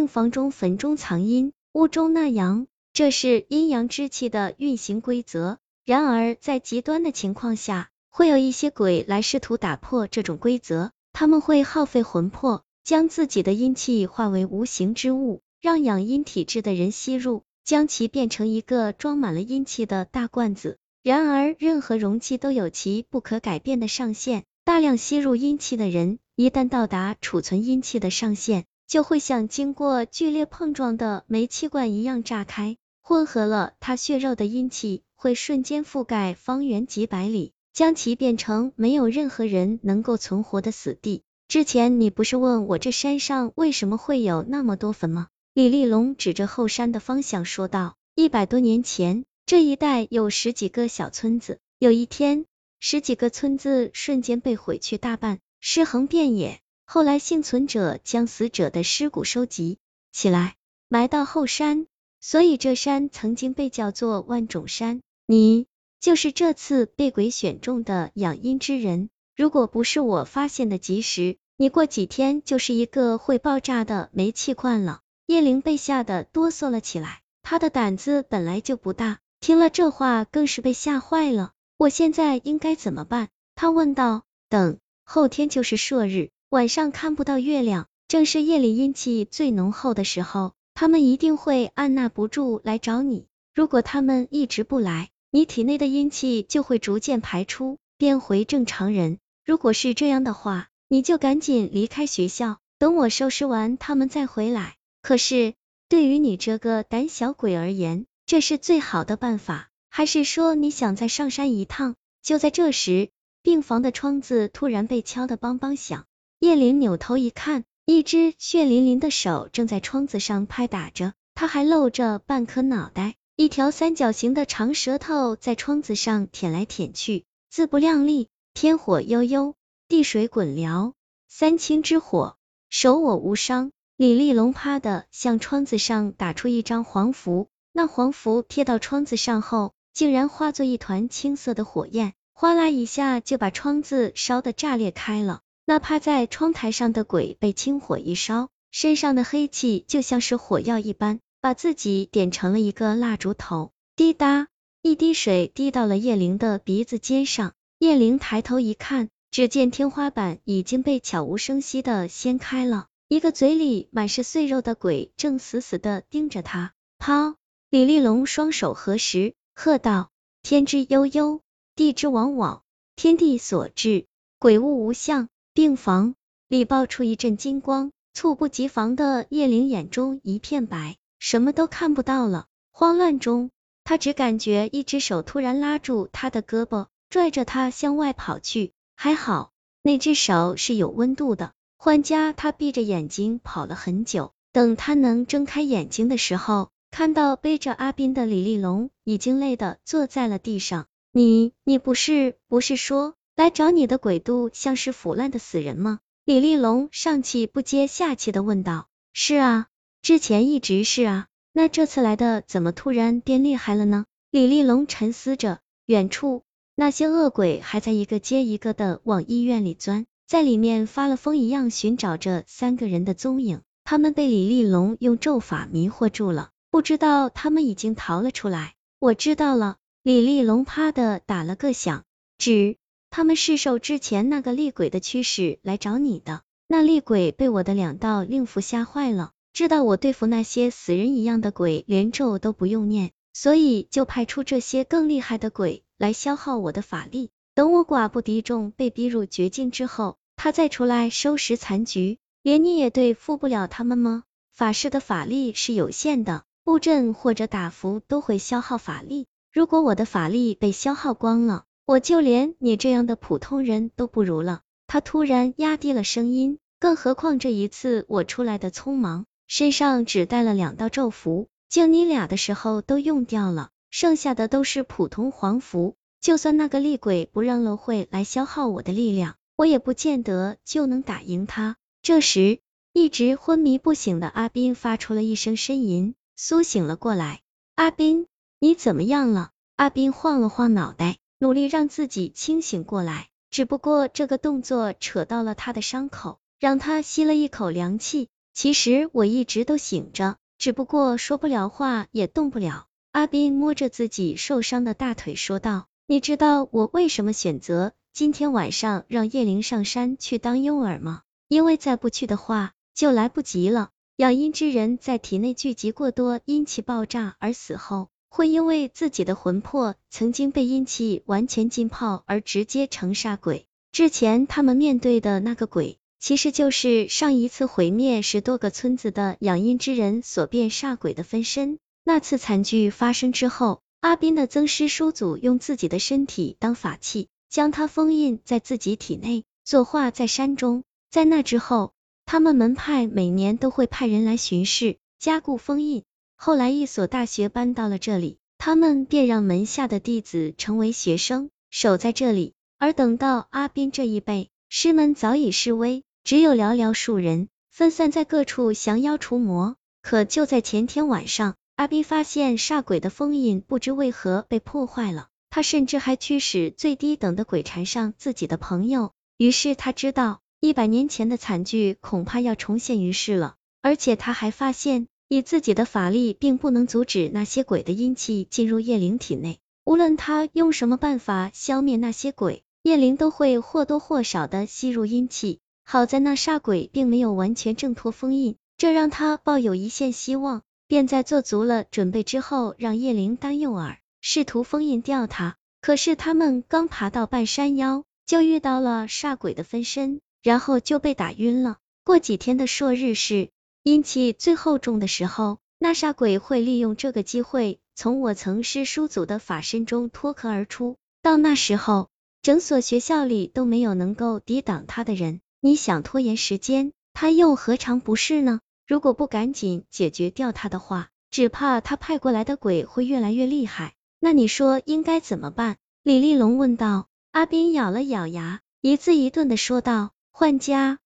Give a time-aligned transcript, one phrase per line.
[0.00, 5.58] 病房中坟中藏阴，屋中纳阳，这是阴阳之气的运行规则。
[5.84, 10.90] 然而，在极端的情况下，会有一些鬼来试图打破这种规则。
[11.12, 20.78] 他们会耗费魂魄，将自己的阴气化为无形之物，让养阴体质的人吸入，将其变成一个装满了阴气的大罐子。
[21.02, 24.44] 然而，任何容器都有其不可改变的上限。
[24.64, 37.52] 大量吸入阴气的人，一旦到达储存阴气的上限，就会像经过剧烈碰撞的煤气罐一样炸开，混合了他血肉的阴气会瞬间覆盖方圆几百里。
[37.72, 41.22] 将其变成没有任何人能够存活的死地。
[41.46, 45.28] 之前你不是问我这山上为什么会有那么多坟吗？
[45.54, 47.94] 李立龙指着后山的方向说道。
[48.16, 51.60] 一百多年前，这一带有十几个小村子。
[51.78, 52.44] 有一天，
[52.80, 56.60] 十几个村子瞬间被毁去大半，尸横遍野。
[56.92, 59.78] 后来幸存者将死者的尸骨收集
[60.10, 60.56] 起来，
[60.88, 61.86] 埋到后山，
[62.20, 65.00] 所以这山曾经被叫做万种山。
[65.24, 65.68] 你。
[66.00, 75.00] 就是这次被鬼选中的养阴之人，如果不是我发现的及时，你过几天就是一个会爆炸的煤气罐了。
[75.26, 81.52] 叶灵被吓得哆嗦了起来，他的胆子本来就不大，听了这话更是被吓坏了。
[81.76, 83.28] 我现在应该怎么办？
[83.54, 84.24] 他问道。
[84.48, 93.28] 等后天就是朔日，晚上看不到月亮，正是夜里阴气最浓厚的时候，他们一定会按捺不住来找你。
[93.54, 99.18] 如果他们一直不来，你体内的阴气就会逐渐排出，变回正常人。
[99.44, 104.74] 如果是这样的话，你就赶紧离开学校，等我收拾完他们再回来。
[105.02, 105.54] 可是
[105.88, 111.94] 对于你这个胆小鬼而言，这是最好的办法，还是说你想再上山一趟？
[112.24, 116.06] 就在这时，病房的窗子突然被敲得梆梆响。
[116.40, 123.16] 叶林扭头一看，一只血淋淋的手正在窗子上拍打着，他还露着半颗脑袋。
[123.36, 128.28] 一条三角形的长舌头在窗子上舔来舔去，自不量力。
[128.54, 129.54] 天火悠悠，
[129.86, 130.94] 地水滚燎，
[131.28, 132.38] 三清之火，
[132.70, 133.70] 手我无伤。
[133.98, 145.42] 李立龙啪的向窗子上打出一张黄符，那黄符贴到窗子上后，竟然化作一团青色的火焰，哗啦一下就把窗子烧得炸裂开了。
[145.70, 151.20] 那趴在窗台上的鬼被青火一烧，身上的黑气就像是火药一般。
[151.40, 154.48] 把自己点成了一个蜡烛头，滴答，
[154.82, 157.52] 一滴水滴到了叶灵的鼻子尖上。
[157.78, 166.72] 叶灵抬头一看，只见天花板已经被悄无声息的掀开了，一个嘴里满是碎肉的鬼正死死的盯着他。
[166.98, 167.36] 抛！
[167.70, 170.10] 李立龙双手合十，喝道
[170.42, 171.42] ：“天之悠悠，
[171.76, 172.64] 地之往往，
[172.96, 174.06] 天地所至，
[174.40, 175.28] 鬼物无相。”
[175.60, 176.14] 病房
[176.48, 180.96] 里爆出一阵金光，猝不及防的叶灵眼中一片白。
[181.18, 183.50] 什么都看不到了，慌乱中，
[183.84, 188.72] 他只感觉一只手突然拉住他的胳膊，拽着他向外跑去。
[188.96, 191.52] 还好，那只手是有温度的。
[191.76, 200.86] 换家他闭着眼睛跑了很久，等他能睁开眼睛的时候，看到背着阿斌的李立龙已经累得坐在了地上。
[201.12, 206.00] 你，你不是不是说来找你的鬼都像是腐烂的死人吗？
[206.26, 208.88] 李立龙上气不接下气的问道。
[209.14, 209.68] 是啊。
[210.02, 214.04] 之前一直是啊，那这次来的怎么突然变厉害了呢？
[214.30, 216.42] 李立龙沉思着，远处
[216.74, 223.62] 那些恶鬼还在一个接一个的往医院里钻，在里面发了疯一样寻找着三个人的踪影。
[223.84, 228.74] 他们被李立龙用咒法迷惑住了，不知道他们已经逃了出来。
[228.98, 232.04] 我知道了，李立龙啪的打了个响
[232.36, 232.76] 指，
[233.10, 236.42] 他们是受之前那个厉鬼的驱使来找你的。
[236.68, 239.32] 那厉鬼被我的两道令符吓坏了。
[239.52, 247.30] 知道我对付那些死人一样的鬼连咒都不用念，所以就派出这些更厉害的鬼来消耗我的法力。
[247.56, 252.18] 等我寡不敌众，被逼入绝境之后，他再出来收拾残局。
[252.42, 254.22] 连你也对付不了他们吗？
[254.52, 259.26] 法师的法力是有限的，布阵或者打符都会消耗法力。
[259.52, 264.60] 如果我的法力被消耗光了，我就连你这样的普通人都不如了。
[264.86, 269.26] 他突然压低了声音，更何况这一次我出来的匆忙。
[269.48, 275.96] 身上只带了两道咒符，救你俩的时候都用掉了，剩下的都是普通黄符。
[276.20, 281.74] 就算那个厉鬼不让乐慧来消耗我的力量，我也不见得就能打赢他。
[282.02, 282.60] 这时，
[282.92, 287.40] 一直昏迷不醒的阿斌发出了一声呻吟，苏醒了过来。
[287.74, 288.28] 阿斌，
[288.60, 289.50] 你怎么样了？
[289.74, 298.28] 阿斌晃了晃脑袋，努力让自己清醒过来，只不过这个动作扯到了他的伤口，让他吸了一口凉气。
[298.52, 302.88] 其实我一直都醒着，只不过说不了话，也动不了。
[303.12, 311.22] 阿斌摸着自己受伤的大腿说道：“你知道我为什么选择今天晚上让叶灵上山去当诱饵吗？
[311.48, 313.88] 因为再不去的话，就来不及了。
[314.16, 323.66] 养阴之人在体内聚集过多阴气爆炸而死后，会因为自己的魂魄曾经被阴气完全浸泡而直接成煞鬼。
[323.92, 331.78] 之前他们面对的那个鬼。”其实就是上一次毁灭十多个村子的养阴之人所变煞鬼的分身。
[332.04, 340.84] 那次惨剧发生之后，阿斌的曾师叔祖用自己的身体当法器，将他封印在自己体内，作画在山中。
[341.10, 341.94] 在那之后，
[342.26, 346.04] 他们门派每年都会派人来巡视，加固封印。
[346.42, 352.54] 后来一所大学搬到了这里，他们便让门下的弟子成为学生，守在这里。
[352.78, 356.02] 而等到阿斌这一辈，师门早已式微。
[356.24, 359.76] 只有寥寥数人分散在各处降妖除魔。
[360.00, 365.28] 可就在前天晚上，阿斌发现煞鬼的封印不知为何被破坏了。
[365.50, 369.12] 他甚至还驱使最低等的鬼缠上自己的朋友。
[369.36, 373.56] 于是他知道一百年前的惨剧恐怕要重现于世了。
[373.82, 379.60] 而且他还发现，以自己的法力并不能阻止那些鬼的阴气进入叶灵体内。
[379.84, 385.60] 无论他用什么办法消灭那些鬼，叶灵都会或多或少的吸入阴气。
[385.84, 395.54] 好在那煞鬼并没有完全挣脱封印，这让他抱有一线希望，便在做足了准备之后，让叶灵当诱饵，试图封印掉他。
[395.80, 401.76] 可是他们刚爬到半山腰，就遇到了煞鬼的分身，然后就被打晕了。
[402.02, 403.50] 过几天的朔日是
[403.82, 410.96] 阴气最厚重的时候，那煞鬼会利用这个机会，从我曾师叔祖的法身中脱壳而出。
[411.22, 412.10] 到那时候，
[412.42, 415.40] 整所学校里都没有能够抵挡他的人。
[415.62, 418.60] 你想拖延时间，他又何尝不是呢？
[418.86, 423.94] 如果不赶紧解决掉他的话，只怕他派过来的鬼会越来越厉害。
[424.18, 425.78] 那你说应该怎么办？
[426.02, 427.06] 李立龙问道。
[427.30, 430.98] 阿斌咬了咬牙，一字一顿的说道：换家。